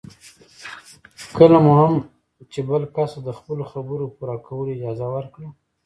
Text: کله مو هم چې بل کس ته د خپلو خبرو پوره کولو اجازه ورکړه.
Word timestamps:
کله 1.37 1.57
مو 1.63 1.73
هم 1.81 1.93
چې 2.51 2.59
بل 2.69 2.83
کس 2.95 3.11
ته 3.13 3.19
د 3.27 3.29
خپلو 3.37 3.63
خبرو 3.71 4.13
پوره 4.17 4.37
کولو 4.45 4.71
اجازه 4.75 5.07
ورکړه. 5.11 5.47